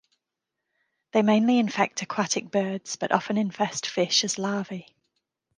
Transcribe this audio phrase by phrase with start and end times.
[1.11, 4.87] They mainly infect aquatic birds, but often infest fish as larvae.